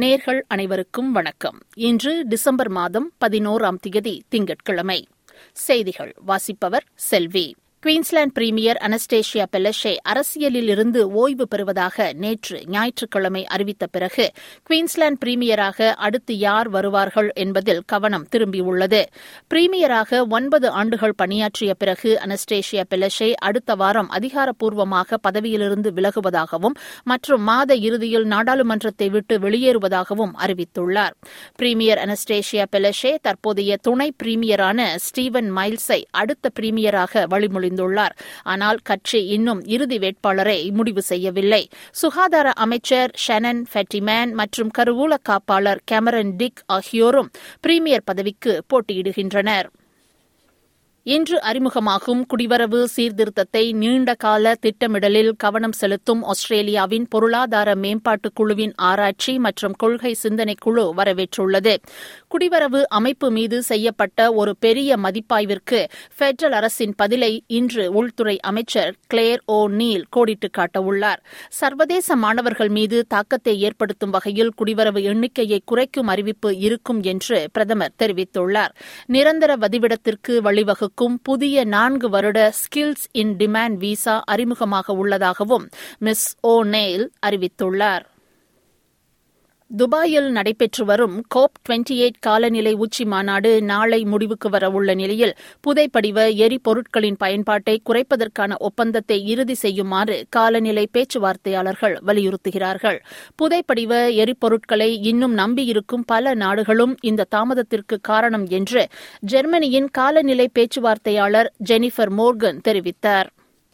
[0.00, 1.58] நேர்கள் அனைவருக்கும் வணக்கம்.
[1.74, 5.08] இன்று டிசம்பர் மாதம் பதினோராம் திகதி திங்கட்கிழமை.
[5.52, 7.54] செய்திகள் வாசிப்பவர் செல்வி.
[7.82, 14.32] குயின்ஸ்லாந்து பிரீமியர் அனஸ்டேஷியா பெலஷே அரசியலில் இருந்து ஓய்வு பெறுவதாக நேற்று ஞாயிற்றுக்கிழமை அறிவித்த பிறகு
[14.70, 19.02] குயின்ஸ்லாந்து பிரீமியராக அடுத்து யார் வருவார்கள் என்பதில் கவனம் திரும்பியுள்ளது.
[19.54, 28.24] பிரீமியராக ஒன்பது ஆண்டுகள் பணியாற்றிய பிறகு அனஸ்டேஷியா பெலஷே அடுத்த வாரம் அதிகாரப்பூர்வமாக பதவியிலிருந்து விலகுவதாகவும் மற்றும் மாத இறுதியில்
[28.24, 31.16] நாடாளுமன்றத்தை விட்டு வெளியேறுவதாகவும் அறிவித்துள்ளார்.
[31.56, 39.64] பிரீமியர் அனஸ்டேஷியா பெலஷே தற்போதைய துணை பிரீமியரான ஸ்டீவன் மைல்ஸை அடுத்த பிரீமியராக வழிமொழி முடிந்துள்ளார் ஆனால் கட்சி இன்னும்
[39.64, 41.68] இறுதி வேட்பாளரை முடிவு செய்யவில்லை.
[41.90, 47.30] சுகாதார அமைச்சர் ஷனன் ஃபெட்டிமேன் மற்றும் கருவூல காப்பாளர் கேமரன் டிக் ஆகியோரும்
[47.60, 49.66] பிரீமியர் பதவிக்கு போட்டியிடுகின்றனர்.
[51.02, 60.14] இன்று அறிமுகமாகும் குடிவரவு சீர்திருத்தத்தை நீண்டகால திட்டமிடலில் கவனம் செலுத்தும் ஆஸ்திரேலியாவின் பொருளாதார மேம்பாட்டுக் குழுவின் ஆராய்ச்சி மற்றும் கொள்கை
[60.14, 61.76] சிந்தனை குழு வரவேற்றுள்ளது.
[62.34, 65.78] குடிவரவு அமைப்பு மீது செய்யப்பட்ட ஒரு பெரிய மதிப்பாய்விற்கு
[66.18, 71.20] பெட்ரல் அரசின் பதிலை இன்று உள்துறை அமைச்சர் கிளேர் ஓ நீல் கோடிட்டு காட்டவுள்ளார்.
[71.48, 78.74] சர்வதேச மாணவர்கள் மீது தாக்கத்தை ஏற்படுத்தும் வகையில் குடிவரவு எண்ணிக்கையை குறைக்கும் அறிவிப்பு இருக்கும் என்று பிரதமர் தெரிவித்துள்ளார்.
[79.06, 85.68] நிரந்தர வதிவிடத்திற்கு வழிவகுக்கும் புதிய நான்கு வருட ஸ்கில்ஸ் இன் டிமாண்ட் விசா அறிமுகமாக உள்ளதாகவும்
[85.98, 88.06] மிஸ் ஓ நெயில் அறிவித்துள்ளார்.
[89.70, 95.34] துபாயில் நடைபெற்று வரும் கோப் டுவெண்டி எயிட் காலநிலை உச்சி மாநாடு நாளை முடிவுக்கு வரவுள்ள நிலையில்
[95.66, 102.98] புதைப்படிவ எரிபொருட்களின் பயன்பாட்டை குறைப்பதற்கான ஒப்பந்தத்தை இறுதி செய்யுமாறு காலநிலை பேச்சுவார்த்தையாளர்கள் வலியுறுத்துகிறார்கள்.
[103.42, 103.92] புதைப்படிவ
[104.22, 108.88] எரிபொருட்களை இன்னும் நம்பியிருக்கும் பல நாடுகளும் இந்த தாமதத்திற்கு காரணம் என்று
[109.20, 113.28] ஜெர்மனியின் காலநிலை பேச்சுவார்த்தையாளர் ஜெனிஃபர் மோர்கன் தெரிவித்தார்.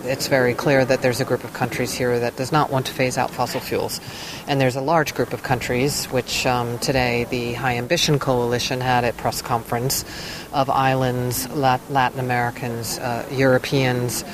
[0.06, 2.92] It's very clear that there's a group of countries here that does not want to
[2.92, 4.02] phase out fossil fuels.
[4.46, 9.04] And there's a large group of countries, which um, today the High Ambition Coalition had
[9.04, 10.04] a press conference
[10.52, 14.24] of islands, Lat- Latin Americans, uh, Europeans,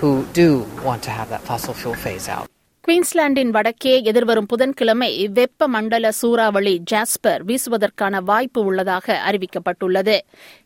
[0.00, 2.49] who do want to have that fossil fuel phase out.
[2.90, 10.18] குயின்ஸ்லாண்டின் வடக்கே எதிர்வரும் புதன்கிழமை வெப்ப மண்டல சூறாவளி jasper வீசுவதற்கான வாய்ப்பு உள்ளதாக அறிவிக்கப்பட்டுள்ளது.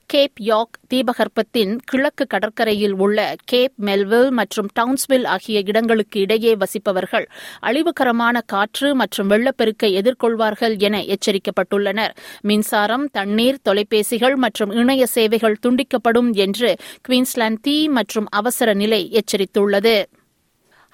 [0.07, 7.27] Gap யாக் தீபகற்பத்தின் கிழக்கு கடற்கரையில் உள்ள கேப் மெல்வில் மற்றும் டவுன்ஸ்வில் ஆகிய இடங்களுக்கு இடையே வசிப்பவர்கள்
[7.63, 12.17] அழிவுகரமான காற்று மற்றும் வெள்ளப்பெருக்கை எதிர்கொள்வார்கள் என எச்சரிக்கப்பட்டுள்ளனர்.
[12.41, 16.77] மின்சாரம் தண்ணீர் தொலைபேசிகள் மற்றும் இணைய சேவைகள் துண்டிக்கப்படும் என்று
[17.09, 20.03] குயின்ஸ்லாந்து தீ மற்றும் அவசர நிலை எச்சரித்துள்ளது.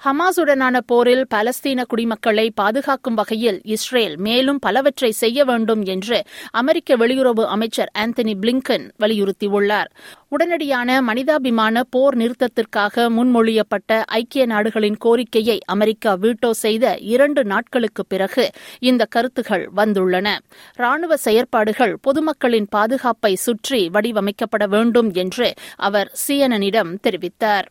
[0.05, 7.91] ஹமாஸுடனான போரில் பலஸ்தீன குடிமக்களை பாதுகாக்கும் வகையில் இஸ்ரேல் மேலும் பலவற்றை செய்ய வேண்டும் என்று அமெரிக்க வெளியுறவு அமைச்சர்
[7.99, 9.89] ஆந்தனி பிளிங்கன் வலியுறுத்தியுள்ளார்.
[10.31, 19.05] உடனடியான மனிதாபிமான போர் நிறுத்தத்திற்காக முன்மொழியப்பட்ட ஐக்கிய நாடுகளின் கோரிக்கையை அமெரிக்கா வீட்டோ செய்த இரண்டு நாட்களுக்கு பிறகு இந்த
[19.05, 20.37] கருத்துகள் வந்துள்ளன.
[20.75, 27.67] ராணுவ செயற்பாடுகள் பொதுமக்களின் பாதுகாப்பை சுற்றி வடிவமைக்கப்பட வேண்டும் என்று அவர் சிஎன்எனிடம் தெரிவித்தார்.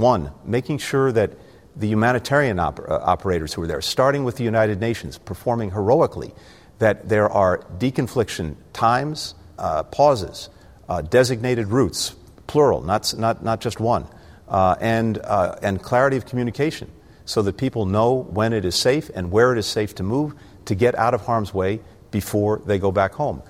[0.00, 1.30] One, making sure that
[1.78, 6.34] the humanitarian op- uh, operators who are there, starting with the United Nations, performing heroically,
[6.78, 10.48] that there are deconfliction times, uh, pauses,
[10.88, 12.14] uh, designated routes,
[12.46, 14.06] plural, not, not, not just one,
[14.48, 15.18] and,
[15.62, 16.90] and clarity of communication
[17.28, 20.34] so that people know when it is safe and where it is safe to move
[20.64, 21.80] to get out of harm's way
[22.10, 23.42] before they go back home.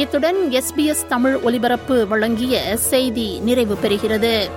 [0.00, 4.48] இத்துடன் SBS Tamil ஒலிபரப்பு வழங்கிய செய்தி நிறைவு பெறுகிறது.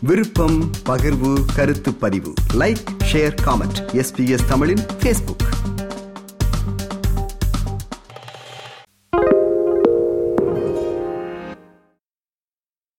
[0.00, 2.32] விருப்பம் பகிர்வு கருத்து பதிவு.
[2.54, 5.46] லைக் ஷேர் காமெண்ட் எஸ்பிஎஸ் தமிழின் பேஸ்புக்